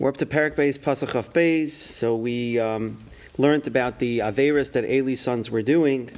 We're 0.00 0.10
up 0.10 0.16
to 0.18 0.26
Parak 0.26 0.54
Beis 0.54 0.78
Pasach 0.78 1.16
of 1.16 1.32
Beis. 1.32 1.70
So 1.70 2.14
we 2.14 2.56
um, 2.60 2.98
learned 3.36 3.66
about 3.66 3.98
the 3.98 4.20
Averis 4.20 4.70
that 4.70 4.84
Eli's 4.84 5.20
sons 5.20 5.50
were 5.50 5.60
doing, 5.60 6.12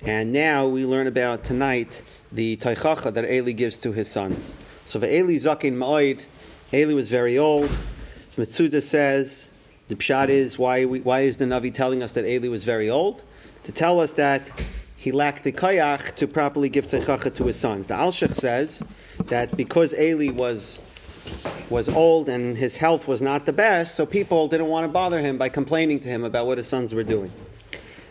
and 0.00 0.32
now 0.32 0.66
we 0.66 0.86
learn 0.86 1.06
about 1.06 1.44
tonight 1.44 2.00
the 2.32 2.56
Taichacha 2.56 3.12
that 3.12 3.30
Eli 3.30 3.52
gives 3.52 3.76
to 3.76 3.92
his 3.92 4.10
sons. 4.10 4.54
So 4.86 5.00
for 5.00 5.04
Eli 5.04 5.34
Zakin 5.34 5.74
Ma'oid, 5.74 6.22
Eli 6.72 6.94
was 6.94 7.10
very 7.10 7.36
old. 7.36 7.68
Mitsuda 8.38 8.80
says 8.80 9.50
the 9.88 9.96
pshat 9.96 10.30
is 10.30 10.58
why 10.58 10.86
we, 10.86 11.00
why 11.00 11.20
is 11.20 11.36
the 11.36 11.44
Navi 11.44 11.74
telling 11.74 12.02
us 12.02 12.12
that 12.12 12.24
Eli 12.24 12.48
was 12.48 12.64
very 12.64 12.88
old? 12.88 13.20
To 13.64 13.72
tell 13.72 14.00
us 14.00 14.14
that 14.14 14.50
he 14.96 15.12
lacked 15.12 15.44
the 15.44 15.52
kayach 15.52 16.14
to 16.14 16.26
properly 16.26 16.70
give 16.70 16.86
Taichacha 16.86 17.34
to 17.34 17.44
his 17.44 17.58
sons. 17.58 17.88
The 17.88 17.94
Alshich 17.96 18.34
says 18.36 18.82
that 19.26 19.54
because 19.58 19.92
Eli 19.92 20.32
was 20.32 20.78
was 21.70 21.88
old 21.88 22.28
and 22.28 22.56
his 22.56 22.76
health 22.76 23.08
was 23.08 23.20
not 23.22 23.46
the 23.46 23.52
best, 23.52 23.94
so 23.94 24.06
people 24.06 24.48
didn't 24.48 24.68
want 24.68 24.84
to 24.84 24.88
bother 24.88 25.20
him 25.20 25.38
by 25.38 25.48
complaining 25.48 26.00
to 26.00 26.08
him 26.08 26.24
about 26.24 26.46
what 26.46 26.58
his 26.58 26.66
sons 26.66 26.94
were 26.94 27.04
doing. 27.04 27.32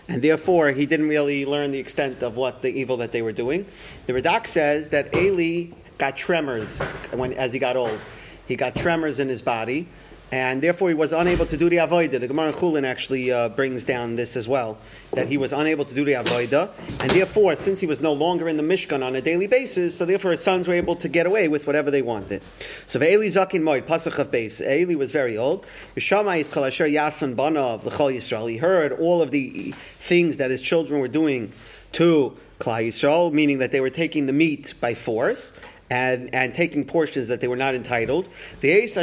And 0.08 0.22
therefore, 0.22 0.72
he 0.72 0.86
didn't 0.86 1.08
really 1.08 1.46
learn 1.46 1.72
the 1.72 1.80
extent 1.80 2.22
of 2.22 2.36
what 2.36 2.62
the 2.62 2.70
evil 2.70 2.98
that 2.98 3.12
they 3.12 3.22
were 3.22 3.32
doing. 3.32 3.66
The 4.06 4.14
Radak 4.14 4.46
says 4.46 4.90
that 4.90 5.16
Eli 5.16 5.74
got 5.98 6.18
tremors 6.18 6.80
when, 7.12 7.34
as 7.34 7.54
he 7.54 7.60
got 7.60 7.76
old. 7.76 8.00
He 8.48 8.56
got 8.56 8.76
tremors 8.76 9.20
in 9.20 9.28
his 9.28 9.42
body, 9.42 9.88
and 10.36 10.62
therefore 10.62 10.90
he 10.90 10.94
was 10.94 11.14
unable 11.14 11.46
to 11.46 11.56
do 11.56 11.70
the 11.70 11.78
avodah. 11.78 12.20
The 12.20 12.28
Gemara 12.28 12.50
in 12.50 12.54
Chulin 12.56 12.86
actually 12.86 13.32
uh, 13.32 13.48
brings 13.48 13.86
down 13.86 14.18
this 14.18 14.36
as 14.36 14.50
well, 14.50 14.78
that 15.14 15.30
he 15.30 15.38
was 15.38 15.54
unable 15.54 15.86
to 15.86 15.96
do 15.96 16.04
the 16.04 16.12
avodah, 16.12 16.72
and 17.00 17.10
therefore, 17.12 17.56
since 17.56 17.80
he 17.80 17.88
was 17.88 18.02
no 18.02 18.12
longer 18.12 18.50
in 18.50 18.58
the 18.58 18.64
Mishkan 18.64 19.02
on 19.02 19.16
a 19.16 19.22
daily 19.22 19.48
basis, 19.48 19.98
so 19.98 20.04
therefore 20.04 20.32
his 20.32 20.44
sons 20.44 20.68
were 20.68 20.74
able 20.74 20.98
to 20.98 21.08
get 21.08 21.26
away 21.26 21.48
with 21.48 21.66
whatever 21.66 21.90
they 21.90 22.02
wanted. 22.02 22.42
So 22.86 23.02
Eli 23.02 23.28
Zakin 23.28 23.62
Moed 23.62 23.84
Pasach 23.84 24.20
of 24.20 24.30
Beis, 24.30 24.60
Eli 24.60 24.96
was 24.96 25.14
very 25.14 25.38
old. 25.38 25.66
Vishamai 25.96 26.40
is 26.40 26.50
Kol 26.50 26.66
Asher 26.66 26.86
Yasan 26.86 27.38
Bana 27.38 27.62
of 27.62 27.86
L'chol 27.86 28.14
Yisrael. 28.14 28.52
He 28.52 28.58
heard 28.58 28.92
all 28.92 29.22
of 29.22 29.32
the 29.32 29.72
things 29.72 30.36
that 30.36 30.52
his 30.52 30.62
children 30.62 31.00
were 31.00 31.08
doing 31.08 31.54
to 31.94 32.36
Klal 32.60 32.86
Yisrael, 32.86 33.32
meaning 33.32 33.60
that 33.60 33.72
they 33.72 33.80
were 33.80 33.90
taking 33.90 34.26
the 34.26 34.34
meat 34.34 34.74
by 34.82 34.96
force 34.96 35.54
and, 35.90 36.34
and 36.34 36.54
taking 36.54 36.86
portions 36.86 37.28
that 37.28 37.42
they 37.42 37.48
were 37.48 37.56
not 37.56 37.76
entitled. 37.76 38.28
And 38.62 38.96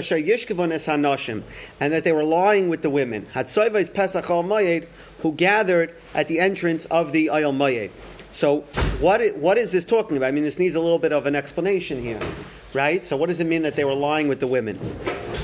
that 1.92 2.04
they 2.04 2.12
were 2.12 2.24
lying 2.24 2.68
with 2.68 2.82
the 2.82 2.90
women. 2.90 3.26
Who 5.22 5.32
gathered 5.32 5.94
at 6.14 6.26
the 6.26 6.40
entrance 6.40 6.84
of 6.86 7.12
the 7.12 7.28
Ohel 7.28 7.54
Moed. 7.54 7.90
So, 8.32 8.62
what, 8.98 9.36
what 9.36 9.58
is 9.58 9.70
this 9.70 9.84
talking 9.84 10.16
about? 10.16 10.26
I 10.26 10.30
mean, 10.32 10.42
this 10.42 10.58
needs 10.58 10.74
a 10.74 10.80
little 10.80 10.98
bit 10.98 11.12
of 11.12 11.26
an 11.26 11.36
explanation 11.36 12.02
here, 12.02 12.18
right? 12.72 13.04
So, 13.04 13.16
what 13.16 13.26
does 13.26 13.38
it 13.38 13.46
mean 13.46 13.62
that 13.62 13.76
they 13.76 13.84
were 13.84 13.94
lying 13.94 14.26
with 14.26 14.40
the 14.40 14.46
women? 14.46 14.80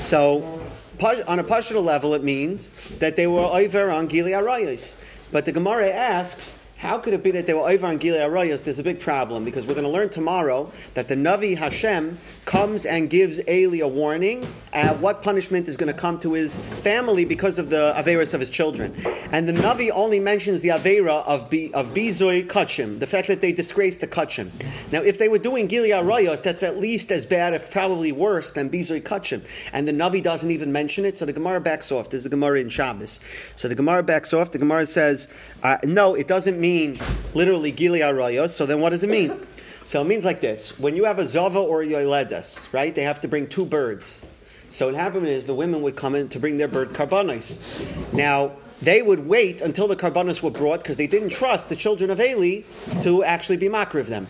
So, 0.01 0.59
on 1.01 1.39
a 1.39 1.43
partial 1.43 1.81
level, 1.81 2.13
it 2.13 2.23
means 2.23 2.69
that 2.97 3.15
they 3.15 3.27
were 3.27 3.43
over 3.43 3.89
on 3.89 4.07
Gili 4.07 4.31
Arayos. 4.31 4.95
But 5.31 5.45
the 5.45 5.51
Gemara 5.51 5.91
asks, 5.91 6.58
how 6.79 6.97
could 6.97 7.13
it 7.13 7.21
be 7.21 7.31
that 7.31 7.45
they 7.45 7.53
were 7.53 7.69
over 7.69 7.87
on 7.87 7.99
Gilui 7.99 8.21
Arayos? 8.21 8.63
There's 8.63 8.79
a 8.79 8.83
big 8.83 9.01
problem 9.01 9.43
because 9.43 9.65
we're 9.65 9.73
going 9.73 9.83
to 9.83 9.91
learn 9.91 10.07
tomorrow 10.07 10.71
that 10.93 11.09
the 11.09 11.15
Navi 11.15 11.57
Hashem 11.57 12.17
comes 12.45 12.85
and 12.85 13.09
gives 13.09 13.45
Eli 13.49 13.79
a 13.79 13.87
warning 13.87 14.47
at 14.71 14.97
what 15.01 15.21
punishment 15.21 15.67
is 15.67 15.75
going 15.75 15.93
to 15.93 15.99
come 15.99 16.21
to 16.21 16.31
his 16.31 16.55
family 16.55 17.25
because 17.25 17.59
of 17.59 17.69
the 17.69 17.93
Averas 17.97 18.33
of 18.33 18.39
his 18.39 18.49
children. 18.49 18.95
And 19.33 19.45
the 19.45 19.51
Navi 19.51 19.91
only 19.91 20.21
mentions 20.21 20.61
the 20.61 20.69
Avera 20.69 21.21
of, 21.27 21.49
B, 21.49 21.69
of 21.73 21.89
Bizoi 21.89 22.47
Kachim, 22.47 22.99
the 22.99 23.07
fact 23.07 23.27
that 23.27 23.41
they 23.41 23.51
disgraced 23.51 23.99
the 23.99 24.07
Kachim. 24.07 24.49
Now, 24.89 25.01
if 25.01 25.17
they 25.17 25.27
were 25.27 25.37
doing 25.37 25.67
Gilui 25.67 25.89
Arayos, 25.89 26.41
that's 26.41 26.63
at 26.63 26.79
least 26.79 27.11
as 27.11 27.25
bad, 27.25 27.53
if 27.53 27.69
probably 27.71 28.13
worse, 28.13 28.53
than 28.53 28.69
Bizoi 28.69 29.01
Kachim. 29.03 29.43
And 29.73 29.85
the 29.85 29.91
Navi 29.91 30.23
doesn't 30.23 30.49
even 30.49 30.71
mention 30.71 31.03
it, 31.03 31.17
so 31.17 31.25
the 31.25 31.33
Gemara 31.33 31.59
backs 31.59 31.91
off. 31.91 32.09
This 32.09 32.19
is 32.19 32.23
the 32.23 32.29
Gemara 32.29 32.61
in 32.61 32.69
Shabbos. 32.69 33.19
So 33.57 33.67
the 33.67 33.75
Gemara 33.75 34.01
backs 34.01 34.33
off. 34.33 34.51
The 34.51 34.59
Gemara 34.59 34.85
says, 34.85 35.27
uh, 35.61 35.77
no, 35.83 36.15
it 36.15 36.29
doesn't 36.29 36.57
mean 36.57 36.68
mean 36.69 36.99
literally 37.33 37.71
Gili 37.71 37.99
Arayos, 37.99 38.51
so 38.51 38.65
then 38.65 38.79
what 38.81 38.89
does 38.89 39.03
it 39.03 39.09
mean? 39.09 39.31
So 39.85 40.01
it 40.01 40.05
means 40.05 40.23
like 40.23 40.39
this. 40.39 40.77
When 40.77 40.95
you 40.95 41.05
have 41.05 41.17
a 41.19 41.27
Zava 41.27 41.59
or 41.59 41.81
a 41.81 41.87
Yoledes, 41.87 42.71
right, 42.71 42.93
they 42.93 43.03
have 43.03 43.21
to 43.21 43.27
bring 43.27 43.47
two 43.47 43.65
birds. 43.65 44.21
So 44.69 44.85
what 44.85 44.95
happened 44.95 45.27
is 45.27 45.47
the 45.47 45.55
women 45.55 45.81
would 45.81 45.95
come 45.95 46.13
in 46.13 46.29
to 46.29 46.39
bring 46.39 46.57
their 46.57 46.67
bird 46.67 46.93
karbanis. 46.93 47.49
Now, 48.13 48.51
they 48.83 49.01
would 49.01 49.27
wait 49.27 49.61
until 49.61 49.87
the 49.87 49.95
karbanis 49.95 50.43
were 50.43 50.51
brought 50.51 50.83
because 50.83 50.97
they 50.97 51.07
didn't 51.07 51.31
trust 51.31 51.69
the 51.69 51.75
children 51.75 52.11
of 52.11 52.19
Eli 52.19 52.61
to 53.01 53.23
actually 53.23 53.57
be 53.57 53.67
makriv 53.67 54.05
them. 54.05 54.27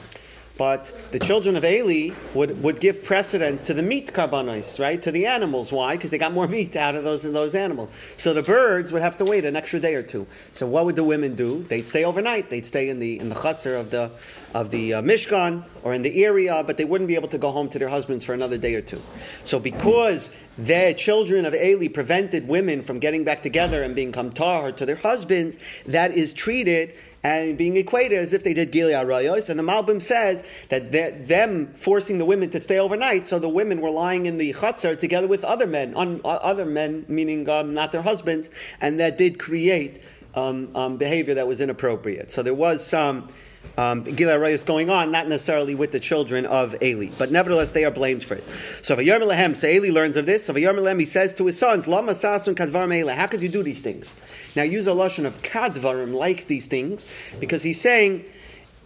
But 0.59 0.93
the 1.11 1.19
children 1.19 1.55
of 1.55 1.63
Eli 1.63 2.13
would, 2.33 2.61
would 2.61 2.81
give 2.81 3.01
precedence 3.01 3.61
to 3.61 3.73
the 3.73 3.81
meat 3.81 4.11
karbanos, 4.11 4.77
right? 4.77 5.01
To 5.01 5.09
the 5.09 5.25
animals. 5.25 5.71
Why? 5.71 5.95
Because 5.95 6.11
they 6.11 6.17
got 6.17 6.33
more 6.33 6.47
meat 6.57 6.75
out 6.75 6.95
of 6.95 7.05
those 7.05 7.23
those 7.23 7.55
animals. 7.55 7.89
So 8.17 8.33
the 8.33 8.43
birds 8.43 8.91
would 8.91 9.01
have 9.01 9.15
to 9.17 9.25
wait 9.25 9.45
an 9.45 9.55
extra 9.55 9.79
day 9.79 9.95
or 9.95 10.03
two. 10.03 10.27
So 10.51 10.67
what 10.67 10.83
would 10.83 10.97
the 10.97 11.03
women 11.05 11.35
do? 11.35 11.63
They'd 11.63 11.87
stay 11.87 12.03
overnight. 12.03 12.49
They'd 12.49 12.65
stay 12.65 12.89
in 12.89 12.99
the 12.99 13.17
in 13.17 13.29
the 13.29 13.35
chutzner 13.35 13.79
of 13.79 13.89
the 13.89 14.11
of 14.53 14.69
the 14.71 14.95
uh, 14.95 15.01
Mishkan 15.01 15.63
or 15.81 15.93
in 15.93 16.01
the 16.01 16.25
area, 16.25 16.61
but 16.67 16.75
they 16.75 16.83
wouldn't 16.83 17.07
be 17.07 17.15
able 17.15 17.29
to 17.29 17.37
go 17.37 17.51
home 17.51 17.69
to 17.69 17.79
their 17.79 17.87
husbands 17.87 18.25
for 18.25 18.33
another 18.33 18.57
day 18.57 18.75
or 18.75 18.81
two. 18.81 19.01
So 19.45 19.61
because 19.61 20.29
the 20.57 20.93
children 20.97 21.45
of 21.45 21.53
Eli 21.53 21.87
prevented 21.87 22.49
women 22.49 22.83
from 22.83 22.99
getting 22.99 23.23
back 23.23 23.43
together 23.43 23.81
and 23.81 23.95
being 23.95 24.11
kamtar 24.11 24.75
to 24.75 24.85
their 24.85 24.97
husbands, 24.97 25.55
that 25.85 26.11
is 26.11 26.33
treated 26.33 26.93
and 27.23 27.57
being 27.57 27.77
equated 27.77 28.19
as 28.19 28.33
if 28.33 28.43
they 28.43 28.53
did 28.53 28.71
Gilui 28.71 28.93
Rayos. 28.93 29.49
And 29.49 29.59
the 29.59 29.63
Malbim 29.63 30.01
says 30.01 30.45
that 30.69 30.91
them 30.91 31.73
forcing 31.75 32.17
the 32.17 32.25
women 32.25 32.49
to 32.51 32.61
stay 32.61 32.79
overnight, 32.79 33.27
so 33.27 33.39
the 33.39 33.49
women 33.49 33.81
were 33.81 33.91
lying 33.91 34.25
in 34.25 34.37
the 34.37 34.53
chutzner 34.53 34.99
together 34.99 35.27
with 35.27 35.43
other 35.43 35.67
men, 35.67 35.95
un, 35.95 36.21
other 36.23 36.65
men 36.65 37.05
meaning 37.07 37.47
um, 37.49 37.73
not 37.73 37.91
their 37.91 38.01
husbands, 38.01 38.49
and 38.81 38.99
that 38.99 39.17
did 39.17 39.39
create 39.39 40.01
um, 40.35 40.75
um, 40.75 40.97
behavior 40.97 41.33
that 41.35 41.47
was 41.47 41.59
inappropriate. 41.61 42.31
So 42.31 42.43
there 42.43 42.53
was 42.53 42.85
some 42.85 43.29
um, 43.79 44.05
is 44.05 44.63
going 44.65 44.89
on, 44.89 45.09
not 45.09 45.29
necessarily 45.29 45.73
with 45.73 45.93
the 45.93 46.01
children 46.01 46.45
of 46.45 46.75
Eli, 46.83 47.11
but 47.17 47.31
nevertheless 47.31 47.71
they 47.71 47.85
are 47.85 47.91
blamed 47.91 48.23
for 48.25 48.33
it. 48.35 48.43
So 48.81 48.95
Vayarm 48.97 49.25
Lehem, 49.25 49.55
so 49.55 49.67
Eli 49.67 49.89
learns 49.89 50.17
of 50.17 50.25
this. 50.25 50.45
So 50.45 50.53
Vayarm 50.53 50.77
Lehem, 50.81 50.99
he 50.99 51.05
says 51.05 51.33
to 51.35 51.45
his 51.45 51.57
sons, 51.57 51.87
Lama 51.87 52.11
Sasun 52.11 52.55
Kadvarim 52.55 52.93
Eli, 52.93 53.13
how 53.13 53.27
could 53.27 53.41
you 53.41 53.47
do 53.47 53.63
these 53.63 53.79
things? 53.79 54.15
Now 54.55 54.63
use 54.63 54.85
a 54.87 54.93
lotion 54.93 55.25
of 55.25 55.41
Kadvarim, 55.43 56.13
like 56.13 56.47
these 56.47 56.67
things, 56.67 57.07
because 57.39 57.63
he's 57.63 57.79
saying, 57.79 58.25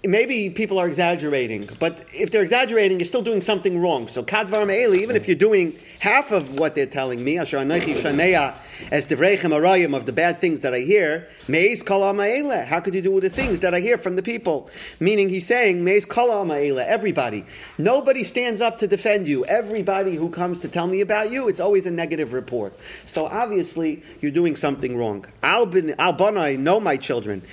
maybe 0.05 0.49
people 0.49 0.77
are 0.77 0.87
exaggerating, 0.87 1.67
but 1.79 2.05
if 2.13 2.29
they're 2.29 2.43
exaggerating, 2.43 2.99
you're 2.99 3.07
still 3.07 3.21
doing 3.21 3.41
something 3.41 3.81
wrong. 3.81 4.07
So 4.09 4.21
kadvar 4.21 4.67
me'eli, 4.67 4.99
even 4.99 5.15
if 5.15 5.27
you're 5.27 5.35
doing 5.35 5.79
half 6.01 6.31
of 6.31 6.59
what 6.59 6.75
they're 6.75 6.85
telling 6.85 7.23
me, 7.23 7.37
asher 7.37 7.57
anoichi 7.57 7.95
shameya 7.95 8.53
as 8.91 9.05
devreichem 9.05 9.51
arayim 9.51 9.95
of 9.95 10.05
the 10.05 10.13
bad 10.13 10.41
things 10.41 10.61
that 10.61 10.73
I 10.73 10.79
hear, 10.79 11.27
meis 11.47 11.83
kala 11.83 12.13
ma'ele. 12.13 12.65
How 12.65 12.79
could 12.79 12.93
you 12.93 13.01
do 13.01 13.11
with 13.11 13.23
the 13.23 13.29
things 13.29 13.61
that 13.61 13.73
I 13.73 13.79
hear 13.79 13.97
from 13.97 14.15
the 14.15 14.23
people? 14.23 14.69
Meaning 14.99 15.29
he's 15.29 15.47
saying, 15.47 15.83
meis 15.83 16.05
kala 16.05 16.45
ma'ele, 16.45 16.85
everybody. 16.85 17.45
Nobody 17.77 18.23
stands 18.23 18.61
up 18.61 18.79
to 18.79 18.87
defend 18.87 19.27
you. 19.27 19.45
Everybody 19.45 20.15
who 20.15 20.29
comes 20.29 20.59
to 20.61 20.67
tell 20.67 20.87
me 20.87 21.01
about 21.01 21.31
you, 21.31 21.47
it's 21.47 21.59
always 21.59 21.85
a 21.85 21.91
negative 21.91 22.33
report. 22.33 22.73
So 23.05 23.25
obviously, 23.25 24.03
you're 24.21 24.31
doing 24.31 24.55
something 24.55 24.97
wrong. 24.97 25.25
Al 25.41 25.67
banai 25.67 26.57
know 26.57 26.79
my 26.79 26.97
children. 26.97 27.43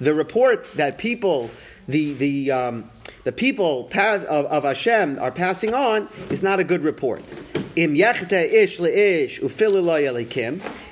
The 0.00 0.14
report 0.14 0.72
that 0.74 0.98
people, 0.98 1.50
the, 1.88 2.14
the, 2.14 2.50
um, 2.50 2.90
the 3.24 3.32
people 3.32 3.84
pass, 3.84 4.24
of, 4.24 4.46
of 4.46 4.64
Hashem 4.64 5.18
are 5.18 5.32
passing 5.32 5.74
on 5.74 6.08
is 6.30 6.42
not 6.42 6.60
a 6.60 6.64
good 6.64 6.82
report. 6.82 7.22
Im 7.74 7.96
ish 7.96 8.78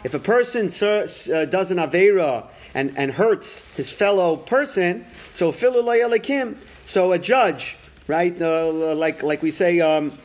If 0.03 0.15
a 0.15 0.19
person 0.19 0.69
uh, 0.69 1.45
does 1.45 1.71
an 1.71 1.79
avera 1.79 2.47
and, 2.75 2.97
and 2.97 3.13
hurts 3.13 3.61
his 3.77 3.91
fellow 3.91 4.37
person, 4.37 5.05
so. 5.35 5.53
So 6.87 7.13
a 7.13 7.19
judge, 7.19 7.77
right? 8.07 8.41
Uh, 8.41 8.95
like 8.95 9.23
like 9.23 9.43
we 9.43 9.51
say, 9.51 9.81
um, 9.81 10.19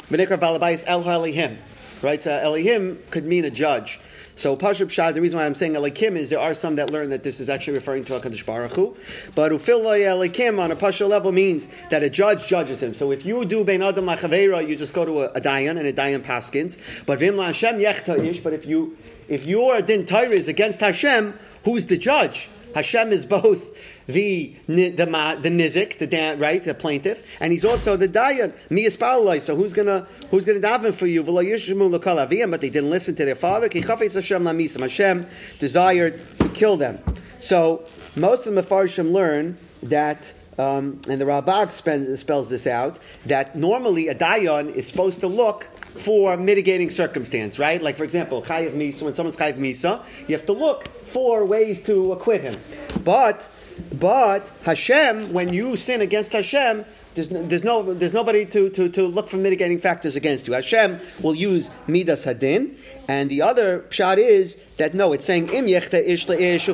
right? 2.02 2.24
So 2.24 2.32
elihim 2.32 2.98
could 3.12 3.26
mean 3.26 3.46
a 3.46 3.52
judge. 3.52 4.00
So 4.38 4.58
Pashup 4.58 4.90
Shah, 4.90 5.12
the 5.12 5.22
reason 5.22 5.40
why 5.40 5.46
I'm 5.46 5.56
saying 5.56 5.74
Elikim 5.74 6.18
is 6.18 6.30
there 6.30 6.40
are 6.40 6.54
some 6.54 6.76
that 6.76 6.90
learn 6.90 7.10
that 7.10 7.24
this 7.24 7.40
is 7.40 7.50
actually 7.50 7.76
referring 7.76 8.04
to 8.06 8.20
HaKadosh 8.20 8.46
Baruch 8.46 8.76
Hu. 8.76 8.96
But 9.34 9.54
Ufil 9.54 9.82
Elikim 9.82 10.60
on 10.60 10.72
a 10.72 10.76
Pasha 10.76 11.06
level 11.06 11.32
means 11.32 11.70
that 11.90 12.04
a 12.04 12.10
judge 12.10 12.46
judges 12.48 12.84
him. 12.84 12.94
So 12.94 13.12
if 13.12 13.26
you 13.26 13.46
do 13.46 13.64
Bein 13.64 13.82
Adam 13.82 14.06
Lachavera, 14.06 14.68
you 14.68 14.76
just 14.76 14.94
go 14.94 15.06
to 15.06 15.22
a, 15.22 15.26
a 15.30 15.42
Dayan 15.42 15.78
and 15.78 15.88
a 15.88 15.94
Dayan 15.94 16.22
Paskins. 16.22 16.78
But 17.06 17.20
Vim 17.20 17.38
Hashem 17.38 17.80
Ish, 17.80 18.42
but 18.42 18.52
if 18.52 18.66
you 18.66 18.98
if 19.28 19.46
your 19.46 19.82
din 19.82 20.06
Torah 20.06 20.30
is 20.30 20.48
against 20.48 20.82
Hashem, 20.82 21.40
who's 21.64 21.86
the 21.86 21.98
judge? 21.98 22.50
Hashem 22.76 23.14
is 23.14 23.26
both 23.26 23.76
the 24.06 24.54
the 24.68 24.90
the 24.90 25.06
nizik, 25.06 25.98
the 25.98 26.06
dan, 26.06 26.38
right, 26.40 26.62
the 26.62 26.74
plaintiff, 26.74 27.26
and 27.40 27.54
he's 27.54 27.64
also 27.64 27.96
the 27.96 28.10
dayan. 28.10 28.54
Mi 28.70 28.90
So 28.90 29.56
who's 29.56 29.74
gonna 29.74 30.06
who's 30.30 30.46
gonna 30.46 30.60
daven 30.60 30.94
for 30.94 31.08
you? 31.08 31.24
But 31.24 32.62
they 32.62 32.70
didn't 32.70 32.90
listen 32.90 33.16
to 33.16 33.24
their 33.24 33.36
father. 33.36 33.70
Hashem 33.70 35.28
desired 35.58 36.40
to 36.40 36.50
kill 36.50 36.76
them. 36.76 37.00
So 37.40 37.86
most 38.18 38.46
of 38.46 38.54
the 38.54 38.62
Mefarshim 38.62 39.14
learn 39.14 39.58
that 39.84 40.34
um, 40.58 41.00
and 41.08 41.22
the 41.22 41.68
spend, 41.70 42.20
spells 42.20 42.50
this 42.50 42.68
out, 42.68 43.00
that 43.26 43.56
normally 43.56 44.10
a 44.10 44.16
dayan 44.16 44.74
is 44.74 44.88
supposed 44.88 45.22
to 45.22 45.28
look 45.28 45.70
for 45.96 46.38
mitigating 46.38 46.90
circumstance, 46.90 47.58
right? 47.58 47.82
Like, 47.82 47.96
for 47.96 48.04
example, 48.04 48.42
chayiv 48.42 48.74
misa, 48.74 49.04
when 49.04 49.16
someone's 49.16 49.38
chayiv 49.38 49.58
misa, 49.58 50.04
you 50.28 50.36
have 50.36 50.46
to 50.46 50.54
look 50.54 50.88
for 51.06 51.46
ways 51.46 51.82
to 51.84 52.12
acquit 52.12 52.42
him. 52.42 52.56
But, 53.04 53.48
but 53.94 54.52
Hashem, 54.64 55.32
when 55.32 55.54
you 55.54 55.76
sin 55.76 56.02
against 56.02 56.34
Hashem, 56.34 56.86
there's 57.16 57.32
no, 57.32 57.46
there's 57.48 57.64
no 57.64 57.94
there's 57.94 58.14
nobody 58.14 58.46
to, 58.46 58.70
to, 58.70 58.90
to 58.90 59.08
look 59.08 59.30
for 59.30 59.38
mitigating 59.38 59.80
factors 59.80 60.16
against 60.16 60.48
you. 60.48 60.54
Hashem 60.54 61.00
will 61.22 61.34
use 61.34 61.72
midas 61.88 62.26
hadin, 62.26 62.76
and 63.08 63.30
the 63.30 63.42
other 63.42 63.86
shot 63.90 64.20
is 64.20 64.58
that 64.78 64.94
no, 64.94 65.14
it's 65.14 65.24
saying 65.24 65.48
im 65.50 65.68
yechta 65.68 66.06
ish 66.06 66.30
ish. 66.30 66.68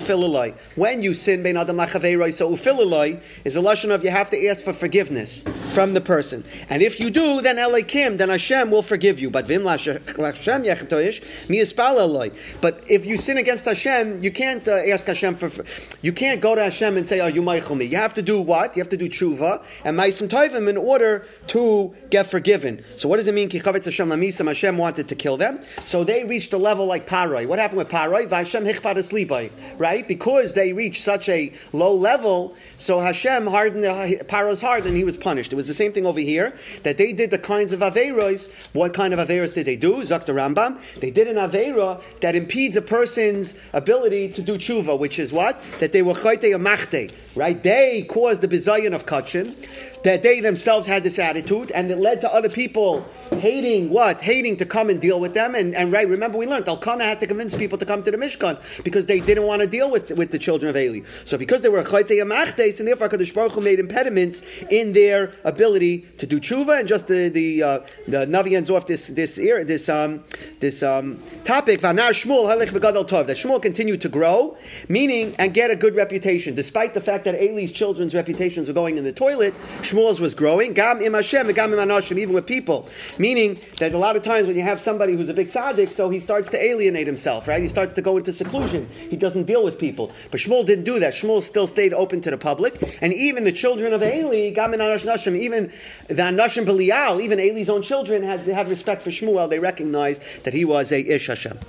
When 0.76 1.04
you 1.04 1.14
sin 1.14 1.44
bein 1.44 1.58
adam 1.58 1.78
lachaveiroi, 1.78 2.34
so 2.34 2.50
ufilalai 2.52 3.22
is 3.46 3.56
a 3.56 3.60
lashon 3.60 3.92
of 3.92 4.04
you 4.04 4.10
have 4.10 4.32
to 4.32 4.48
ask 4.48 4.64
for 4.64 4.74
forgiveness 4.74 5.44
from 5.74 5.94
the 5.94 6.02
person, 6.02 6.44
and 6.70 6.82
if 6.82 7.00
you 7.00 7.12
do, 7.12 7.42
then 7.42 7.58
elikim, 7.58 8.18
then 8.18 8.30
Hashem 8.30 8.72
will 8.72 8.82
forgive 8.82 9.20
you. 9.20 9.30
But 9.30 9.46
vim 9.46 9.66
Hashem 9.66 10.00
yechta 10.00 11.06
ish 11.06 11.22
mi 11.48 12.32
But 12.62 12.84
if 12.88 13.06
you 13.06 13.18
sin 13.18 13.38
against 13.38 13.66
Hashem, 13.66 14.24
you 14.24 14.32
can't 14.32 14.68
uh, 14.68 14.72
ask 14.72 15.06
Hashem 15.06 15.36
for, 15.36 15.50
for, 15.50 15.66
you 16.02 16.12
can't 16.12 16.42
go 16.42 16.56
to 16.56 16.64
Hashem 16.64 16.98
and 16.98 17.08
say, 17.08 17.20
"Oh, 17.20 17.28
you 17.28 17.44
meichel 17.44 17.78
me." 17.78 17.86
You 17.86 17.98
have 17.98 18.16
to 18.16 18.24
do 18.24 18.42
what? 18.42 18.76
You 18.76 18.82
have 18.82 18.90
to 18.90 18.98
do 18.98 19.08
tshuva 19.08 19.64
and 19.86 19.98
ma'asim 19.98 20.31
toivim 20.31 20.69
in 20.69 20.78
order 20.78 21.25
to 21.48 21.94
get 22.10 22.30
forgiven. 22.30 22.83
So 22.95 23.10
what 23.10 23.18
does 23.18 23.28
it 23.28 23.33
mean? 23.33 23.50
Ki 23.50 23.60
Hashem 23.60 24.10
lamisam. 24.10 24.48
Hashem 24.48 24.78
wanted 24.78 25.10
to 25.10 25.16
kill 25.16 25.38
them, 25.38 25.60
so 25.86 26.04
they 26.04 26.24
reached 26.24 26.54
a 26.54 26.57
level 26.57 26.86
like 26.86 27.07
Paroi. 27.07 27.48
What 27.48 27.60
happened 27.60 27.80
with 27.80 27.89
Paroi? 27.89 28.28
Vashem 28.28 28.66
hichpar 28.72 29.51
right? 29.78 30.07
Because 30.07 30.54
they 30.54 30.74
reached 30.74 31.04
such 31.04 31.28
a 31.30 31.51
low 31.74 31.95
level, 31.95 32.56
so 32.78 33.00
Hashem 33.00 33.48
hardened 33.48 33.83
Paro's 34.28 34.62
heart 34.62 34.86
and 34.86 34.95
he 34.95 35.04
was 35.04 35.18
punished. 35.18 35.51
It 35.51 35.56
was 35.56 35.68
the 35.68 35.74
same 35.74 35.94
thing 35.94 36.06
over 36.06 36.19
here 36.19 36.56
that 36.83 36.98
they 36.98 37.13
did 37.13 37.31
the 37.31 37.38
kinds 37.38 37.74
of 37.74 37.80
averos. 37.81 38.50
What 38.74 38.94
kind 38.94 39.13
of 39.13 39.19
averos 39.19 39.54
did 39.54 39.66
they 39.66 39.75
do? 39.75 39.95
Zakta 40.01 40.33
Rambam. 40.33 40.80
They 41.00 41.12
did 41.12 41.28
an 41.28 41.36
avera 41.36 42.01
that 42.22 42.36
impedes 42.36 42.78
a 42.78 42.81
person's 42.81 43.56
ability 43.74 44.30
to 44.33 44.42
do 44.42 44.57
tshuva, 44.57 44.98
which 44.98 45.19
is 45.19 45.33
what 45.33 45.62
that 45.80 45.92
they 45.92 46.01
were 46.01 46.13
chayte 46.13 46.56
amachte, 46.56 47.12
right? 47.36 47.62
They 47.62 48.04
caused 48.04 48.42
the 48.42 48.48
bizayon 48.48 48.94
of 48.94 49.06
kachin 49.06 49.56
that 50.03 50.24
they 50.24 50.39
themselves 50.39 50.88
had 50.88 51.03
this 51.03 51.19
attitude, 51.19 51.71
and 51.71 51.89
it 51.92 51.98
led 51.98 52.21
to 52.21 52.33
other 52.33 52.50
people 52.50 53.06
hating 53.31 53.89
what? 53.89 54.21
Hating 54.21 54.57
to 54.57 54.65
come 54.65 54.89
and 54.89 55.00
deal 55.00 55.19
with 55.19 55.33
them. 55.33 55.56
And, 55.56 55.75
and 55.75 55.92
right, 55.92 56.07
remember 56.07 56.38
we 56.38 56.48
learned 56.48 56.68
Elkanah 56.68 57.03
had 57.03 57.19
to 57.21 57.27
convince 57.27 57.56
people 57.56 57.77
to 57.77 57.86
come 57.86 58.03
to 58.03 58.12
the 58.12 58.18
Mishkan 58.18 58.62
because 58.83 59.06
they 59.06 59.19
didn't 59.19 59.45
want 59.45 59.62
to 59.62 59.68
deal 59.68 59.89
with, 59.89 60.12
with 60.12 60.31
the 60.31 60.39
children 60.39 60.69
of 60.69 60.77
Eli. 60.77 61.01
So 61.25 61.38
because 61.38 61.62
they 61.62 61.69
were 61.69 61.83
Chayte 61.83 62.09
Yamachtes, 62.09 62.80
and 62.80 62.88
therefore 62.88 63.09
Kadosh 63.09 63.33
Baruch 63.33 63.53
Hu 63.53 63.62
made 63.62 63.80
impediments 63.80 64.42
in 64.69 64.94
their 64.94 65.33
ability 65.44 66.00
to 66.18 66.25
do 66.25 66.39
tshuva. 66.39 66.80
And 66.80 66.88
just 66.88 67.07
the 67.07 67.30
the, 67.30 67.63
uh, 67.63 67.80
the 68.07 68.25
Navi 68.25 68.56
ends 68.56 68.69
off 68.69 68.88
this 68.88 69.07
this 69.07 69.38
era, 69.38 69.63
this 69.63 69.89
um, 69.89 70.24
this 70.59 70.83
um, 70.83 71.21
topic. 71.45 71.81
Vanar 71.81 72.12
Shmuel 72.12 72.45
Halech 72.45 72.69
V'Gadol 72.69 73.07
Tov. 73.07 73.27
That 73.27 73.38
Shmuel 73.38 73.62
continued 73.62 74.01
to 74.01 74.09
grow, 74.09 74.57
meaning 74.89 75.36
and 75.38 75.54
get 75.54 75.71
a 75.71 75.75
good 75.75 75.95
reputation, 75.95 76.56
despite 76.56 76.94
the 76.94 77.01
fact 77.01 77.25
that 77.25 77.36
Eli's 77.36 77.71
children's 77.71 78.13
reputations 78.13 78.68
were 78.68 78.74
going 78.74 78.97
in 78.97 79.04
the 79.04 79.13
toilet. 79.13 79.54
Shmuel's 79.92 80.20
was 80.20 80.34
growing. 80.34 80.74
Gam 80.74 81.02
im 81.02 81.14
Hashem, 81.14 81.52
gam 81.54 81.74
im 81.74 81.80
Anoshim, 81.80 82.18
even 82.18 82.34
with 82.34 82.46
people. 82.46 82.88
Meaning 83.18 83.60
that 83.80 83.94
a 83.94 83.98
lot 83.98 84.16
of 84.16 84.24
times 84.24 84.48
when 84.48 84.56
you 84.56 84.64
have 84.64 84.80
somebody 84.80 85.16
who's 85.16 85.30
a 85.30 85.34
big 85.34 85.50
tzaddik, 85.50 85.90
so 85.90 86.10
he 86.10 86.20
starts 86.20 86.50
to 86.52 86.64
alienate 86.64 87.08
himself, 87.08 87.48
right? 87.48 87.62
He 87.62 87.68
starts 87.68 87.94
to 87.94 88.02
go 88.02 88.18
into 88.18 88.32
seclusion. 88.32 88.88
He 89.10 89.18
doesn't 89.18 89.44
deal 89.44 89.64
with 89.64 89.78
people. 89.78 90.12
But 90.30 90.40
Shmuel 90.40 90.66
didn't 90.66 90.86
do 90.86 91.00
that. 91.00 91.14
Shmuel 91.14 91.44
still 91.44 91.68
stayed 91.68 91.94
open 91.94 92.22
to 92.22 92.32
the 92.32 92.38
public. 92.38 92.98
And 93.02 93.14
even 93.14 93.44
the 93.44 93.52
children 93.52 93.94
of 93.94 94.02
Eli, 94.02 94.52
gam 94.52 94.74
im 94.74 94.80
Anoshim, 94.80 95.36
even 95.36 95.72
the 96.08 96.14
Anoshim 96.14 96.66
Belial, 96.66 97.22
even 97.22 97.40
Eli's 97.40 97.70
own 97.70 97.82
children 97.82 98.24
had, 98.24 98.42
had 98.42 98.70
respect 98.70 99.04
for 99.04 99.10
Shmuel. 99.10 99.50
They 99.50 99.60
recognized 99.60 100.22
that 100.44 100.54
he 100.54 100.66
was 100.66 100.92
a 100.92 101.00
Ish 101.02 101.28
Hashem. 101.28 101.60